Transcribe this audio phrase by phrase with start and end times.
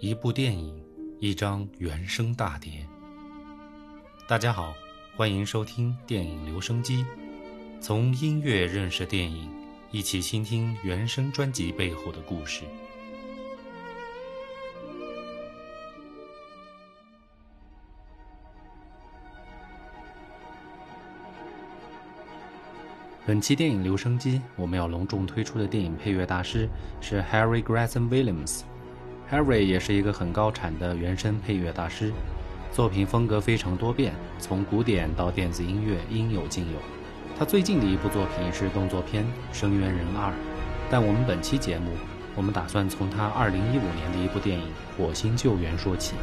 [0.00, 0.80] 一部电影，
[1.18, 2.86] 一张原声大碟。
[4.28, 4.72] 大家好，
[5.16, 7.04] 欢迎收听电影留声机，
[7.80, 9.50] 从音乐认识电影，
[9.90, 12.62] 一起倾听原声专辑背后的故事。
[23.26, 26.68] 本期电影留声机，我们要隆重推出的电影配乐大师
[27.00, 28.62] 是 Harry Gregson Williams。
[29.30, 32.10] Harry 也是一个很高产的原声配乐大师，
[32.72, 36.78] 作品风格非常多变，从古典到电子音乐应有尽有。
[37.38, 39.22] 他最近的一部作品是动作片
[39.52, 40.30] 《声援人二》，
[40.90, 41.90] 但我们本期节目，
[42.34, 44.64] 我们打算从他2015年的一部电影
[44.96, 46.14] 《火星救援》说起。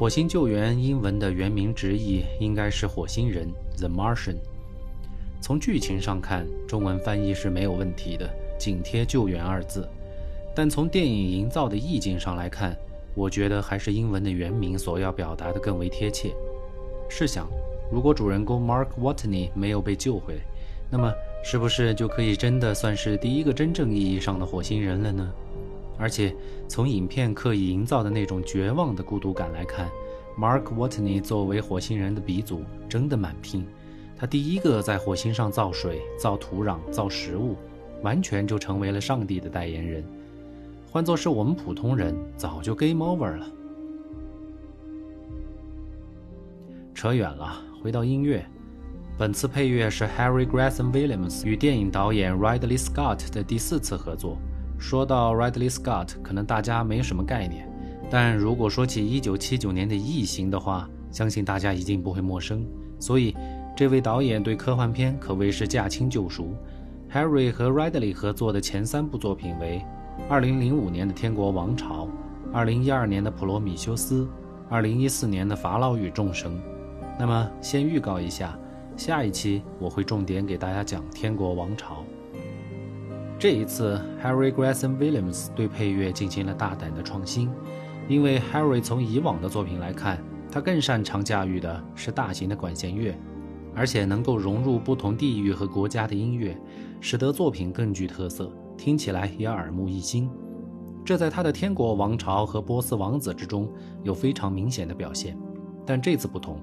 [0.00, 4.36] 火星救援英文的原名直译应该是火星人 （The Martian）。
[5.42, 8.26] 从剧情上看，中文翻译是没有问题的，
[8.58, 9.86] 紧贴“救援”二字。
[10.56, 12.74] 但从电影营造的意境上来看，
[13.14, 16.34] 我觉得还是英文的原名所要表达的更为贴切。
[17.10, 17.46] 试想，
[17.92, 20.40] 如果主人公 Mark Watney 没有被救回，
[20.90, 21.12] 那么
[21.44, 25.30] 是不是就可以真的算是第一个真正意义上的火星人了呢？
[26.00, 26.34] 而且
[26.66, 29.86] 从影片刻意营造的那种绝望的孤独感来看
[30.38, 33.66] ，Mark Watney 作为火星人的鼻祖，真的蛮拼。
[34.16, 37.54] 他第一个在火星上造水、造土壤、造食物，
[38.02, 40.02] 完全就成为了上帝的代言人。
[40.90, 43.46] 换作是我们普通人，早就 game over 了。
[46.94, 48.44] 扯远了，回到音乐。
[49.18, 54.38] 本次配乐是 Harry Gregson Williams 与电影导演 Ridley Scott 的第四次合作。
[54.80, 57.68] 说到 Ridley Scott，可能大家没什么概念，
[58.10, 62.66] 但如果说起1979年的《异形》的话，相信大家一定不会陌生。
[62.98, 63.36] 所以，
[63.76, 66.56] 这位导演对科幻片可谓是驾轻就熟。
[67.12, 69.84] Harry 和 Ridley 合作的前三部作品为
[70.30, 72.08] 2005年的《天国王朝》
[72.54, 74.26] ，2012年的《普罗米修斯》
[74.74, 76.50] ，2014年的《法老与众神》。
[77.18, 78.58] 那么，先预告一下，
[78.96, 81.96] 下一期我会重点给大家讲《天国王朝》。
[83.40, 87.48] 这一次，Harry Gregson Williams 对配乐进行了大胆的创新，
[88.06, 93.18] 因为 Harry 从以往的作品来看，他更擅长驾驭的是大型的管弦乐，
[93.74, 96.54] 而且能够融入不同地域和国家的音乐，
[97.00, 100.28] 使得作品更具特色，听起来也耳目一新。
[101.02, 105.34] 这在他的《天国王朝》和《波斯王子》之中有非常明显的表现。
[105.86, 106.60] 但这次不同，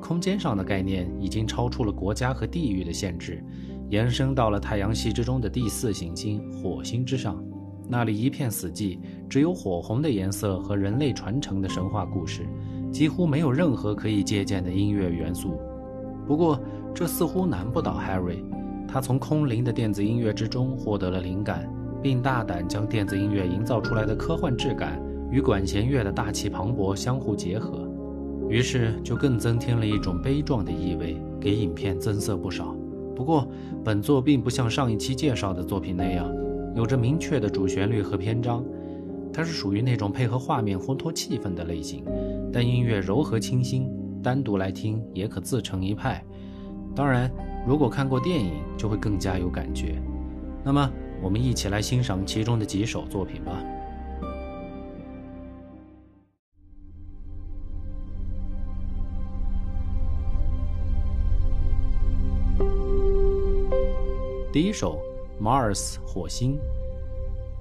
[0.00, 3.44] 空间上的概念已经超出了国家和地域的限制。
[3.90, 7.42] 延伸到了太阳系之中的第四行星火星之上，
[7.88, 12.46] 那里一片死寂，只有火红的颜色和人类传承的神话故事，
[12.92, 15.60] 几乎没有任何可以借鉴的音乐元素。
[16.24, 16.60] 不过，
[16.94, 18.44] 这似乎难不倒 Harry，
[18.86, 21.68] 他从空灵的电子音乐之中获得了灵感，
[22.00, 25.02] 并大胆将电子音乐营造出来的科幻质感
[25.32, 27.90] 与管弦乐的大气磅礴相互结合，
[28.48, 32.76] 于是就更增添了一种悲壮的意味，给影片增色不少。
[33.20, 33.46] 不过，
[33.84, 36.26] 本作并不像上一期介绍的作品那样，
[36.74, 38.64] 有着明确的主旋律和篇章，
[39.30, 42.02] 它是属于那种配合画面烘托气氛的类型。
[42.50, 43.92] 但音乐柔和清新，
[44.22, 46.24] 单独来听也可自成一派。
[46.96, 47.30] 当然，
[47.68, 50.00] 如果看过电影，就会更加有感觉。
[50.64, 50.90] 那么，
[51.22, 53.62] 我们一起来欣赏其中的几首作品吧。
[64.52, 64.98] 第一首
[65.40, 66.58] 《Mars》火星，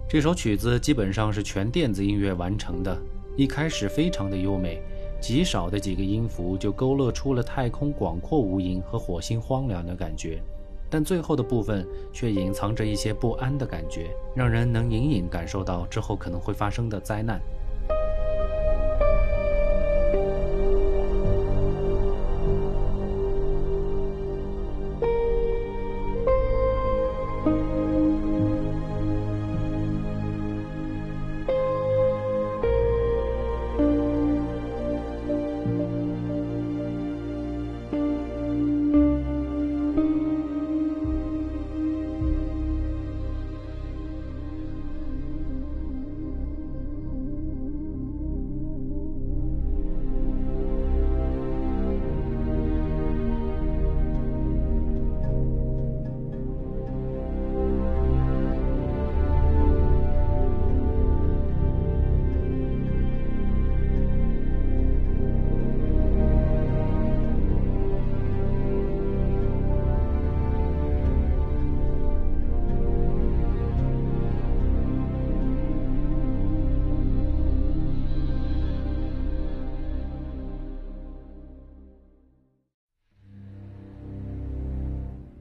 [0.09, 2.97] 这首曲子基本上是全电子音乐完成的。
[3.37, 4.81] 一开始非常的优美，
[5.21, 10.41] 极少的几个音符就勾勒出了太空广阔无垠和火星荒凉的感觉，
[10.89, 17.39] 但最后的部分却隐藏着一些不安的感觉，让人能隐隐感受到之后可能会发生的灾难。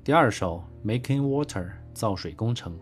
[0.08, 2.72] 第二首《Making Water》造水工程，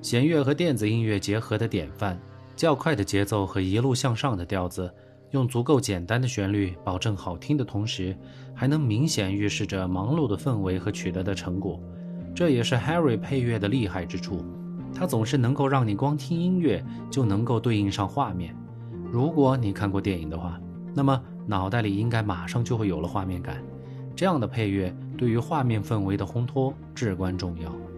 [0.00, 2.16] 弦乐和电子音乐结合的典范，
[2.54, 4.88] 较快的节奏和一路向上的调子，
[5.32, 8.16] 用足够简单的旋律保证好听的同时，
[8.54, 11.80] 还能明显预示着忙碌的氛围和取得的成果。
[12.32, 14.44] 这也是 Harry 配乐的厉害之处，
[14.94, 18.54] 他总是能够让你光听音乐就能够对应上画面。
[19.10, 20.60] 如果你看过电影的话，
[20.94, 23.60] 那么脑袋里应该马上就会有了画面感。
[24.14, 27.91] 这样的配乐对于画面氛围的烘托至关重要。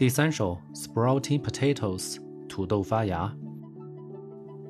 [0.00, 2.14] 第三首《Sprouting Potatoes》
[2.48, 3.30] 土豆发芽，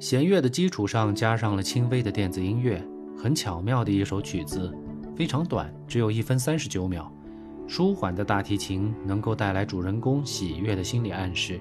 [0.01, 2.85] 弦乐的基础上加上了轻微的电子音乐，
[3.17, 4.77] 很巧妙的一首曲子，
[5.15, 7.09] 非常短，只有一分三十九秒。
[7.69, 11.61] 舒缓的大提琴能够带来主人公喜悦的心理暗示，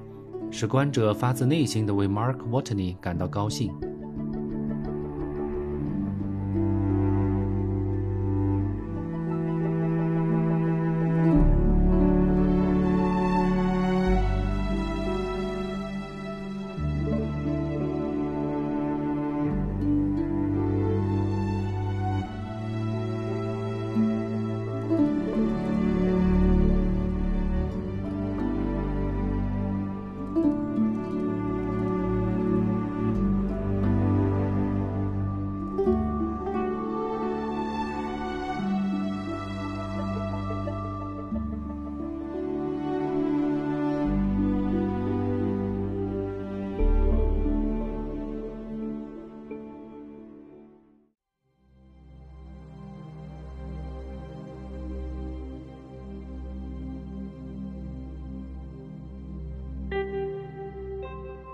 [0.49, 3.71] 使观者发自内心的为 Mark Watney 感到高兴。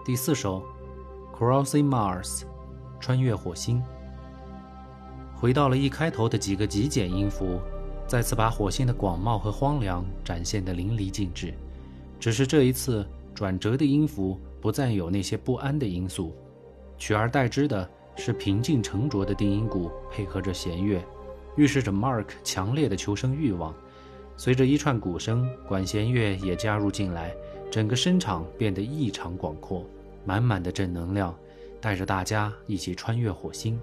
[0.05, 0.61] 第四首
[1.35, 2.41] 《Crossing Mars》，
[2.99, 3.81] 穿越火星。
[5.33, 7.59] 回到了一开头的几个极简音符，
[8.05, 11.51] 再次把火星的广袤和荒凉展现得淋漓尽致。
[12.19, 13.03] 只是这一次，
[13.33, 16.35] 转折的音符不再有那些不安的因素，
[16.99, 21.03] 取而代之的是平静沉着的定音鼓配合着弦乐，
[21.57, 23.73] 预示着 Mark 强烈的求生欲望。
[24.37, 27.33] 随着一串鼓声，管弦乐也加入进来，
[27.71, 29.83] 整个声场变得异常广阔。
[30.25, 31.33] 满满的正能量，
[31.79, 33.79] 带着大家一起穿越火星。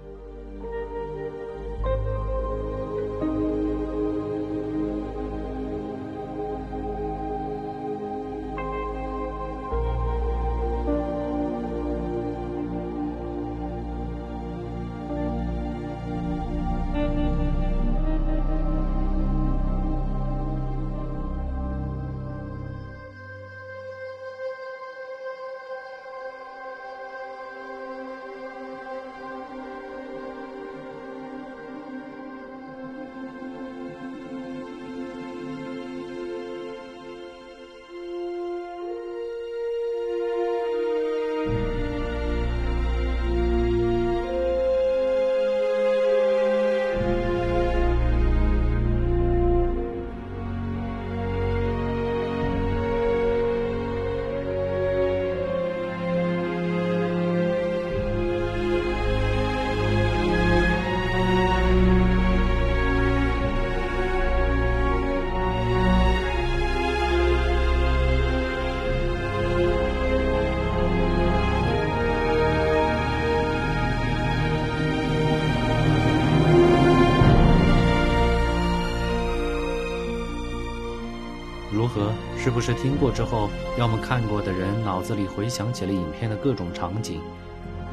[81.93, 87.21] 和是不是听过之后，要么看过的人脑子里回想起了影片的各种场景，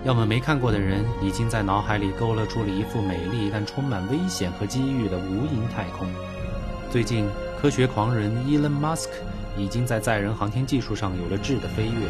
[0.05, 6.09] 要么没看过的人已经在脑海里勾勒出了一幅美丽但充满危险和机遇的无垠太空。
[6.91, 7.27] 最近，
[7.61, 9.11] 科学狂人 Elon Musk
[9.57, 12.09] 已经在载人航天技术上有了质的飞跃，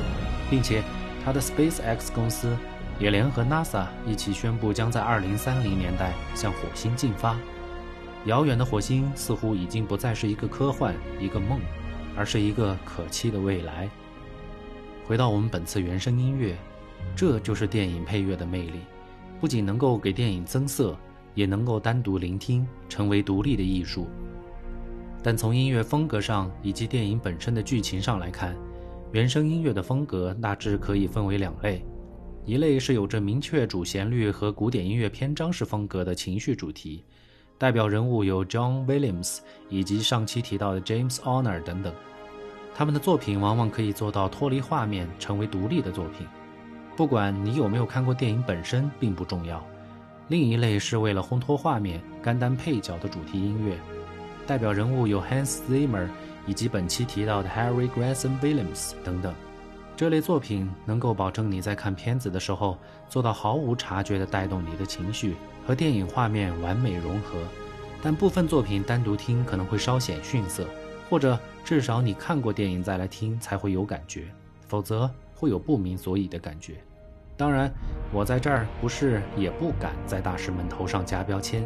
[0.48, 0.82] 并且
[1.24, 2.56] 他的 SpaceX 公司
[2.98, 7.36] 也联合 NASA 一起宣布，将在2030年代向火星进发。
[8.26, 11.58] 遥远的火星似乎已经不再是一个科幻、一个梦，
[12.14, 13.88] 而是一个可期的未来。
[15.06, 16.54] 回到我们本次原声音乐，
[17.16, 18.80] 这就是电影配乐的魅力，
[19.40, 20.94] 不仅能够给电影增色，
[21.34, 24.06] 也能够单独聆听，成为独立的艺术。
[25.22, 28.54] 但从音乐风格上以及电影本身的剧情上来看，
[29.12, 31.82] 原声音乐的风格大致可以分为两类：
[32.44, 37.02] 一类是有着明确主旋律和古典音乐篇章式风格的情绪主题，
[37.60, 41.92] 代表人物有 John Williams 以及上期提到的 James Horner 等等。
[42.74, 46.26] 他们的作品往往可以做到脱离画面，成为独立的作品。
[46.96, 49.62] 不管你有没有看过电影本身，并不重要。
[50.28, 53.76] 另一类是为了烘托画面、甘单配角的主题音乐，
[54.46, 56.08] 代表人物有 Hans Zimmer。
[56.46, 59.32] 以及本期提到的 Harry Gregson Williams 等等，
[59.94, 62.78] 这类作品能够保证你在看片子的时候
[63.10, 65.36] 做到毫无察觉地带动你的情绪
[65.70, 67.38] 和电影画面完美融合。
[68.02, 70.66] 但部分作品单独听可能会稍显逊色，
[71.08, 74.24] 或者至少你看过电影再来听才会有感觉，
[74.66, 76.74] 否则会有不明所以的感觉。
[77.36, 77.72] 当然，
[78.12, 81.64] 我在这儿不是也不敢在大师们头上加标签，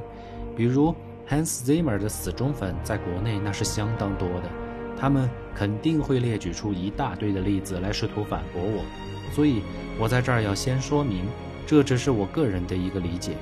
[0.54, 0.94] 比如
[1.26, 4.50] Hans Zimmer 的死忠粉在国内那是相当多的。
[4.98, 8.84] 他们肯定会列举出一大堆的例子来试图反驳我，
[9.32, 9.62] 所以
[9.98, 11.24] 我在这儿要先说明，
[11.66, 13.32] 这只是我个人的一个理解，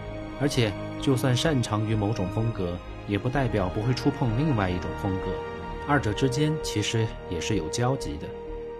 [0.41, 5.31] 而且就算擅长于某种风格，也不代表不会触碰另外一种风格，
[5.87, 8.27] 二者之间其实也是有交集的。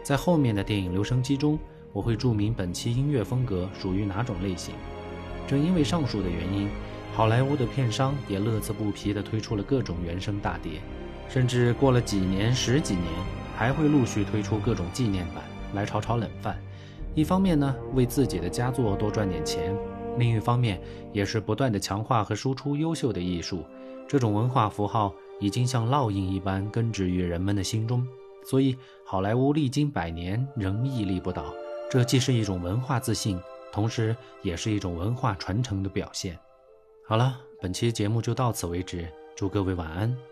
[0.03, 1.59] 在后面的电影留声机中，
[1.93, 4.75] 我会注明本期音乐风格属于哪种类型。
[5.47, 6.69] 正因为上述的原因，
[7.13, 10.81] 好莱坞的片商也乐此不疲地推出了各种原声大碟。
[11.29, 13.07] 甚至过了几年、十几年，
[13.57, 15.43] 还会陆续推出各种纪念版
[15.73, 16.59] 来炒炒冷饭。
[17.15, 19.75] 一方面呢，为自己的佳作多赚点钱；
[20.19, 20.81] 另一方面，
[21.13, 23.65] 也是不断的强化和输出优秀的艺术。
[24.07, 28.07] 这种文化符号已经像烙印一般根植于人们的心中，
[28.45, 31.55] 所以好莱坞历经百年仍屹立不倒。
[31.91, 33.41] 这既是一种文化自信，
[33.73, 36.39] 同时也是一种文化传承的表现。
[37.07, 40.32] 好了，本期节目就到此为止，祝各位晚安。